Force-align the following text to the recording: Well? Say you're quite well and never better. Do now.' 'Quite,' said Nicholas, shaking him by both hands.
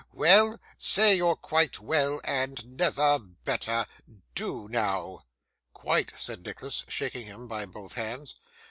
Well? 0.13 0.59
Say 0.79 1.15
you're 1.17 1.35
quite 1.35 1.79
well 1.79 2.21
and 2.23 2.75
never 2.75 3.19
better. 3.19 3.85
Do 4.33 4.67
now.' 4.67 5.25
'Quite,' 5.75 6.13
said 6.17 6.43
Nicholas, 6.43 6.83
shaking 6.87 7.27
him 7.27 7.47
by 7.47 7.67
both 7.67 7.93
hands. 7.93 8.35